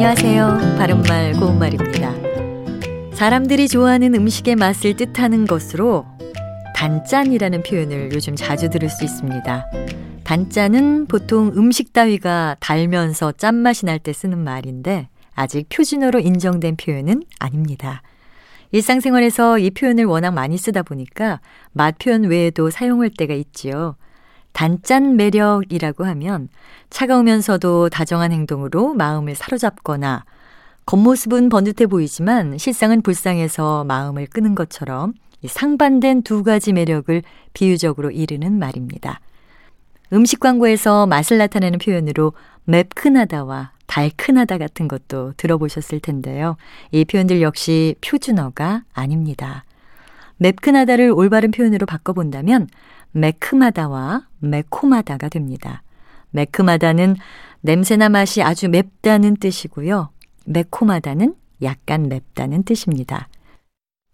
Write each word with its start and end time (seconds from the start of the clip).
안녕하세요. 0.00 0.76
바른말 0.78 1.32
고운말입니다. 1.32 2.14
사람들이 3.14 3.66
좋아하는 3.66 4.14
음식의 4.14 4.54
맛을 4.54 4.94
뜻하는 4.94 5.44
것으로 5.44 6.06
단짠이라는 6.76 7.64
표현을 7.64 8.10
요즘 8.12 8.36
자주 8.36 8.70
들을 8.70 8.88
수 8.88 9.02
있습니다. 9.02 9.66
단짠은 10.22 11.06
보통 11.06 11.48
음식 11.56 11.92
따위가 11.92 12.54
달면서 12.60 13.32
짠맛이 13.32 13.86
날 13.86 13.98
때 13.98 14.12
쓰는 14.12 14.38
말인데 14.38 15.08
아직 15.34 15.68
표준어로 15.68 16.20
인정된 16.20 16.76
표현은 16.76 17.24
아닙니다. 17.40 18.02
일상생활에서 18.70 19.58
이 19.58 19.70
표현을 19.72 20.04
워낙 20.04 20.30
많이 20.30 20.56
쓰다 20.58 20.84
보니까 20.84 21.40
맛 21.72 21.98
표현 21.98 22.22
외에도 22.22 22.70
사용할 22.70 23.10
때가 23.10 23.34
있지요. 23.34 23.96
단짠 24.58 25.14
매력이라고 25.14 26.04
하면 26.04 26.48
차가우면서도 26.90 27.90
다정한 27.90 28.32
행동으로 28.32 28.92
마음을 28.92 29.36
사로잡거나 29.36 30.24
겉모습은 30.84 31.48
번듯해 31.48 31.86
보이지만 31.86 32.58
실상은 32.58 33.00
불쌍해서 33.00 33.84
마음을 33.84 34.26
끄는 34.26 34.56
것처럼 34.56 35.14
상반된 35.46 36.22
두 36.22 36.42
가지 36.42 36.72
매력을 36.72 37.22
비유적으로 37.52 38.10
이르는 38.10 38.58
말입니다. 38.58 39.20
음식 40.12 40.40
광고에서 40.40 41.06
맛을 41.06 41.38
나타내는 41.38 41.78
표현으로 41.78 42.32
맵큰하다와 42.64 43.70
달큰하다 43.86 44.58
같은 44.58 44.88
것도 44.88 45.34
들어보셨을 45.36 46.00
텐데요. 46.00 46.56
이 46.90 47.04
표현들 47.04 47.42
역시 47.42 47.94
표준어가 48.00 48.82
아닙니다. 48.92 49.64
맵큰하다를 50.38 51.12
올바른 51.12 51.52
표현으로 51.52 51.86
바꿔본다면 51.86 52.66
매큼하다와 53.12 54.26
매콤하다가 54.40 55.28
됩니다. 55.28 55.82
매큼하다는 56.30 57.16
냄새나 57.60 58.08
맛이 58.08 58.42
아주 58.42 58.68
맵다는 58.68 59.36
뜻이고요. 59.36 60.10
매콤하다는 60.44 61.34
약간 61.62 62.08
맵다는 62.08 62.62
뜻입니다. 62.62 63.28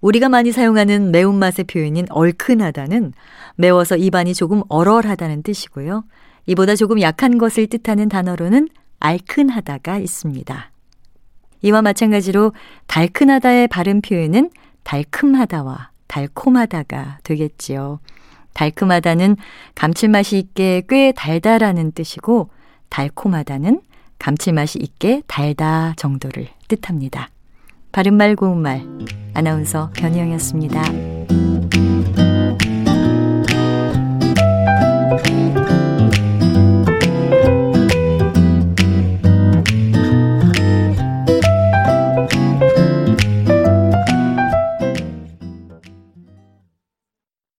우리가 0.00 0.28
많이 0.28 0.52
사용하는 0.52 1.12
매운맛의 1.12 1.64
표현인 1.66 2.06
얼큰하다는 2.10 3.12
매워서 3.56 3.96
입안이 3.96 4.34
조금 4.34 4.62
얼얼하다는 4.68 5.42
뜻이고요. 5.42 6.04
이보다 6.46 6.76
조금 6.76 7.00
약한 7.00 7.38
것을 7.38 7.66
뜻하는 7.66 8.08
단어로는 8.08 8.68
알큰하다가 9.00 9.98
있습니다. 9.98 10.70
이와 11.62 11.82
마찬가지로 11.82 12.52
달큰하다의 12.86 13.68
발음 13.68 14.02
표현은 14.02 14.50
달큼하다와 14.82 15.90
달콤하다가 16.06 17.20
되겠지요. 17.24 18.00
달큼하다는 18.54 19.36
감칠맛이 19.74 20.38
있게 20.38 20.82
꽤 20.88 21.12
달달하는 21.12 21.92
뜻이고 21.92 22.50
달콤하다는 22.88 23.80
감칠맛이 24.18 24.78
있게 24.80 25.22
달다 25.26 25.94
정도를 25.96 26.48
뜻합니다. 26.68 27.28
바른말 27.92 28.36
고운말 28.36 28.82
아나운서 29.34 29.90
변희영이었습니다. 29.94 30.82